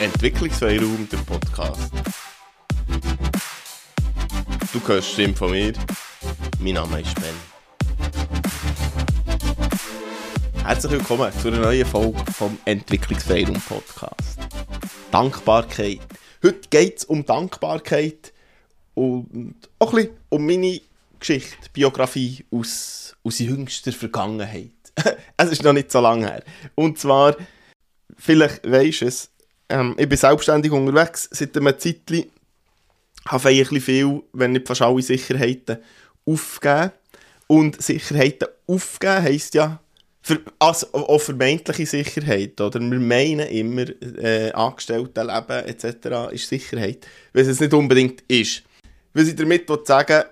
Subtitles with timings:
[0.00, 1.92] Entwicklungsfreiraum, der Podcast.
[4.72, 5.74] Du hörst die Stimme von mir.
[6.58, 7.34] Mein Name ist Ben.
[10.64, 14.38] Herzlich willkommen zu einer neuen Folge vom Entwicklungsfreiraum Podcast.
[15.10, 16.00] Dankbarkeit.
[16.42, 18.32] Heute geht es um Dankbarkeit
[18.94, 20.80] und auch ein bisschen um meine
[21.18, 24.72] Geschichte, Biografie aus, aus jüngster Vergangenheit.
[25.36, 26.44] es ist noch nicht so lange her.
[26.74, 27.36] Und zwar,
[28.16, 29.30] vielleicht weisst du es,
[29.70, 32.26] ähm, ich bin selbstständig unterwegs seit einem Zeitchen,
[33.26, 35.78] habe bisschen viel, wenn nicht fast alle Sicherheiten,
[36.26, 36.92] aufgegeben.
[37.46, 39.80] Und Sicherheiten aufgeben heisst ja,
[40.22, 42.78] für, also auch vermeintliche Sicherheit, oder?
[42.80, 43.86] Wir meinen immer,
[44.18, 46.32] äh, Angestelltenleben etc.
[46.32, 48.62] ist Sicherheit, wenn es nicht unbedingt ist.
[49.14, 50.24] Was ich damit sagen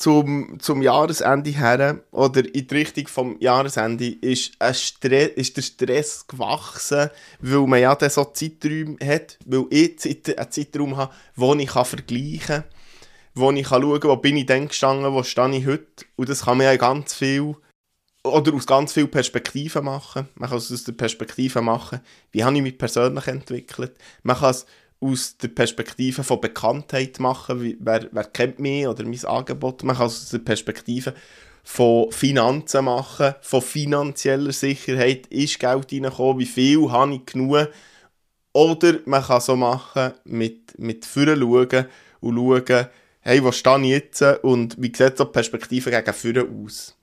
[0.00, 5.62] zum, zum Jahresende her oder in die Richtung vom Jahresende ist, ein Stress, ist der
[5.62, 11.54] Stress gewachsen, weil man ja dann so Zeiträume hat, weil ich einen Zeitraum habe, wo
[11.54, 12.64] ich kann vergleichen kann,
[13.34, 16.30] wo ich kann schauen kann, wo bin ich denn gestanden, wo stehe ich heute und
[16.30, 17.56] das kann man ja ganz viel
[18.24, 20.28] oder aus ganz vielen Perspektiven machen.
[20.34, 22.00] Man kann es aus der Perspektive machen,
[22.32, 23.92] wie habe ich mich persönlich entwickelt.
[24.22, 24.64] Man kann es
[25.00, 29.82] aus der Perspektive von Bekanntheit machen, wie, wer, wer kennt mich oder mein Angebot.
[29.82, 31.14] Man kann es aus der Perspektive
[31.62, 37.68] von Finanzen machen, von finanzieller Sicherheit, ist Geld reingekommen, wie viel habe ich genug.
[38.52, 41.86] Oder man kann so machen, mit, mit vorne schauen
[42.20, 42.86] und schauen,
[43.20, 46.96] hey, wo stehe ich jetzt und wie sieht so die Perspektive gegen vorne aus?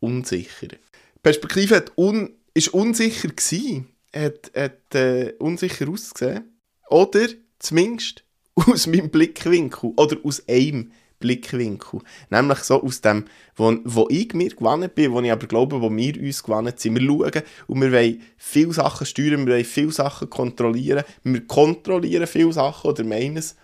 [0.00, 0.68] Unsicher.
[0.68, 2.34] Die Perspektive hat un,
[2.72, 6.44] unsicher gewesen, hat, hat äh, unsicher ausgesehen.
[6.88, 7.28] Oder
[7.64, 12.00] zumindest aus meinem Blickwinkel oder aus einem Blickwinkel.
[12.30, 13.24] Nämlich so aus dem,
[13.56, 17.00] wo, wo ich mir gewonnen bin, wo ich aber glaube, wo wir uns gewonnen sind.
[17.00, 21.04] Wir schauen und wir wollen viele Sachen steuern, wir wollen viele Sachen kontrollieren.
[21.22, 23.56] Wir kontrollieren viele Sachen oder meinen es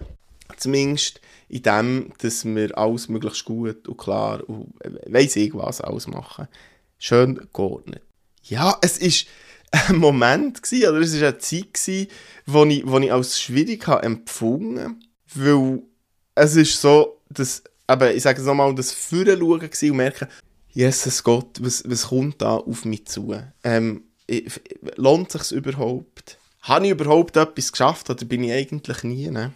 [0.57, 4.73] zumindest in dem, dass wir alles möglichst gut und klar und
[5.07, 6.49] weiss ich was alles machen.
[6.99, 8.03] Schön geordnet.
[8.45, 9.27] Ja, es ist
[9.71, 12.09] ein Moment gewesen, oder es war eine Zeit, gewesen,
[12.47, 15.05] wo ich, wo ich als schwierig habe empfunden
[15.35, 15.83] weil
[16.35, 20.29] es ist so, dass, aber ich sage es nochmal, das Führen schauen und merken,
[20.73, 23.35] Jesus Gott, was, was kommt da auf mich zu?
[23.65, 24.05] Ähm,
[24.97, 26.39] lohnt sich überhaupt?
[26.63, 29.31] Habe ich überhaupt etwas geschafft oder bin ich eigentlich nie?
[29.31, 29.53] Ne?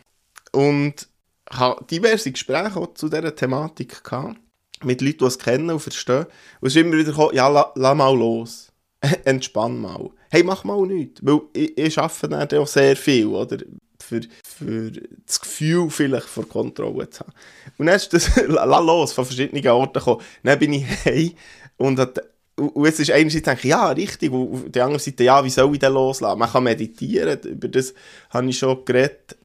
[0.53, 1.08] Und
[1.50, 4.36] habe diverse Gespräche zu dieser Thematik gehabt,
[4.82, 6.26] mit Leuten, die es kennen und verstehen.
[6.60, 8.72] Und es ist immer wieder gekommen, ja, lass la mal los.
[9.25, 10.10] entspann mal.
[10.31, 11.20] Hey, mach mal nichts.
[11.22, 13.59] Weil ich, ich arbeite auch sehr viel, oder?
[14.00, 14.91] Für, für
[15.25, 17.32] das Gefühl vielleicht vor Kontrolle zu haben.
[17.78, 20.20] Und dann ist das los von verschiedenen Orten gekommen.
[20.42, 21.34] Dann bin ich hey
[21.76, 22.20] und hat,
[22.56, 25.50] und jetzt ist einerseits denke ich, ja, richtig, und auf der anderen Seite, ja, wie
[25.50, 26.38] soll ich denn loslassen?
[26.38, 27.94] Man kann meditieren, über das
[28.31, 29.36] habe ich schon geredet.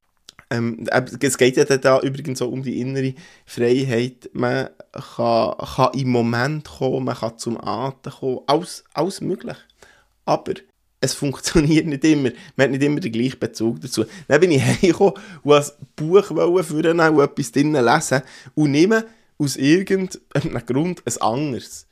[0.49, 0.87] Ähm,
[1.21, 3.13] es geht ja da übrigens so um die innere
[3.45, 4.29] Freiheit.
[4.33, 9.57] Man kann, kann im Moment kommen, man kann zum Atem kommen, alles, alles möglich.
[10.25, 10.53] Aber
[11.01, 12.31] es funktioniert nicht immer.
[12.55, 14.05] Man hat nicht immer den gleichen Bezug dazu.
[14.27, 15.65] Dann bin ich heimgekommen und ein
[15.95, 16.25] Buch
[16.63, 18.21] führen und etwas drinnen lesen
[18.55, 19.05] und nehme
[19.37, 21.87] aus irgendeinem Grund ein anderes.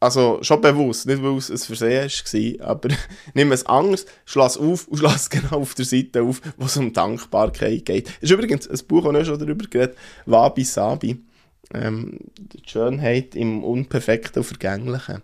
[0.00, 2.88] Also schon bewusst, nicht weil es ein Versehen war, aber
[3.34, 6.92] nimm es anders, schloss auf und schloss genau auf der Seite auf, wo es um
[6.92, 8.06] Dankbarkeit geht.
[8.06, 11.18] Das ist übrigens ein Buch, das ich schon darüber geredet Wabi Sabi.
[11.74, 15.22] Ähm, die Schönheit im Unperfekten und Vergänglichen.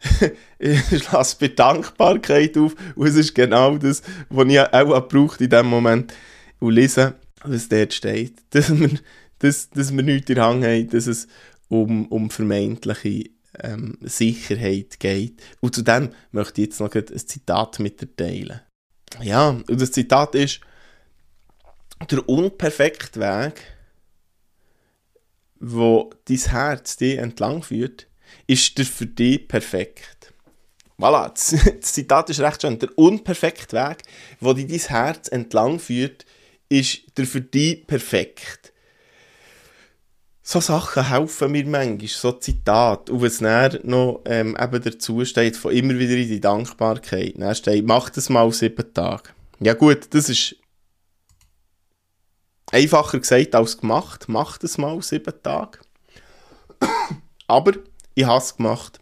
[0.58, 5.50] ich lasse bei Dankbarkeit auf und es ist genau das, was ich auch braucht in
[5.50, 6.12] dem Moment
[6.60, 8.34] und lesen, was dort steht.
[8.50, 8.90] Dass wir,
[9.38, 11.26] dass, dass wir nichts in der Hand haben, dass es
[11.68, 15.42] um, um vermeintliche ähm, Sicherheit geht.
[15.60, 18.60] Und zu dem möchte ich jetzt noch ein Zitat mit dir teilen.
[19.22, 20.60] Ja, und das Zitat ist,
[22.10, 23.62] der unperfekte Weg,
[25.60, 28.06] wo dein Herz dich entlang führt,
[28.46, 30.32] ist der für dich perfekt.
[30.98, 31.28] Voilà,
[31.80, 32.78] das Zitat ist recht schön.
[32.78, 34.02] Der unperfekte Weg,
[34.40, 36.26] wo dich dein Herz entlang führt,
[36.68, 38.72] ist der für dich perfekt
[40.50, 43.12] so Sachen helfen mir manchmal, so Zitate.
[43.12, 47.34] Und was dann noch ähm, eben dazu steht, von immer wieder in die Dankbarkeit.
[47.36, 49.28] Dann steht, mach das mal sieben Tage.
[49.60, 50.56] Ja gut, das ist
[52.72, 54.24] einfacher gesagt als gemacht.
[54.28, 55.80] Mach das mal sieben Tage.
[57.46, 57.72] Aber
[58.14, 59.00] ich habe es gemacht.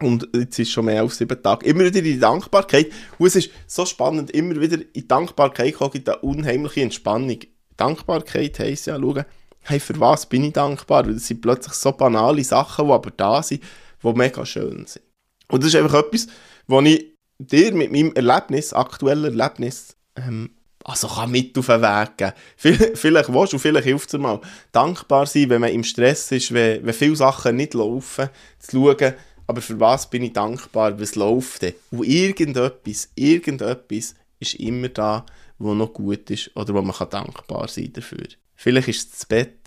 [0.00, 1.66] Und jetzt ist schon mehr als sieben Tage.
[1.66, 2.90] Immer wieder in die Dankbarkeit.
[3.16, 7.38] Und es ist so spannend, immer wieder in die Dankbarkeit kommt, in eine unheimliche Entspannung.
[7.76, 9.24] Dankbarkeit heisst ja, schauen,
[9.68, 11.06] hey, für was bin ich dankbar?
[11.06, 13.62] Weil das sind plötzlich so banale Sachen, die aber da sind,
[14.02, 15.04] die mega schön sind.
[15.48, 16.26] Und das ist einfach etwas,
[16.66, 20.50] was ich dir mit meinem Erlebnis, aktuellen Erlebnis, ähm,
[20.84, 22.32] also kann mit auf den Weg geben.
[22.56, 24.40] Vielleicht, vielleicht willst du, vielleicht hilft es mal.
[24.72, 28.28] Dankbar sein, wenn man im Stress ist, wenn, wenn viele Sachen nicht laufen,
[28.58, 29.14] zu schauen,
[29.46, 31.74] aber für was bin ich dankbar, was läuft denn?
[31.90, 35.24] Und irgendetwas, irgendetwas ist immer da,
[35.58, 38.26] wo noch gut ist oder wo man kann dankbar sein dafür.
[38.54, 39.57] Vielleicht ist es das Bett,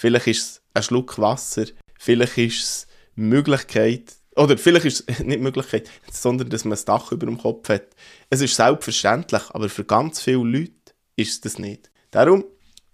[0.00, 1.66] vielleicht ist es ein Schluck Wasser,
[1.98, 2.86] vielleicht ist es
[3.16, 7.68] Möglichkeit, oder vielleicht ist es nicht Möglichkeit, sondern dass man ein Dach über dem Kopf
[7.68, 7.88] hat.
[8.30, 10.72] Es ist selbstverständlich, aber für ganz viele Leute
[11.16, 11.90] ist es das nicht.
[12.12, 12.44] Darum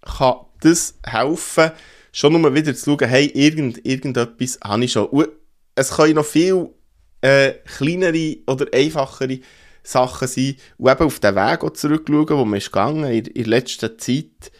[0.01, 1.71] kann das helfen,
[2.11, 5.05] schon nur wieder zu schauen, hey, irgend, irgendetwas habe ich schon.
[5.05, 5.29] Und
[5.75, 6.71] es können noch viel
[7.21, 9.39] äh, kleinere oder einfachere
[9.81, 13.97] Sachen sein und eben auf den Weg zurückschauen, wo man ist gegangen in, in letzter
[13.97, 14.51] Zeit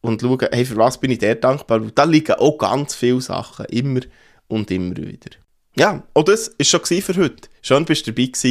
[0.00, 1.80] und schauen, hey, für was bin ich dir dankbar?
[1.80, 4.00] Und da liegen auch ganz viele Sachen, immer
[4.48, 5.30] und immer wieder.
[5.76, 7.48] Ja, und das war schon für heute.
[7.62, 8.44] Schön, dass du dabei warst.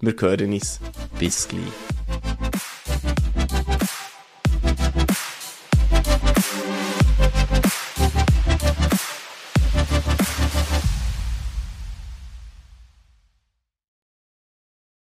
[0.00, 0.80] Wir hören uns.
[1.18, 2.65] Bis gleich.